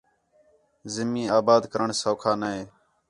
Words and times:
زمین 0.93 1.27
آباد 1.39 1.63
کرݨ 1.71 1.87
سَوکھا 2.01 2.33
نے 2.41 2.55